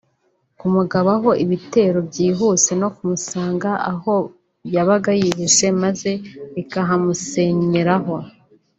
[0.59, 4.15] kumugabaho ibitero byihuse no kumusanga aho
[4.73, 6.11] yabaga yihishe maze
[6.53, 8.15] bikahamusenyeraho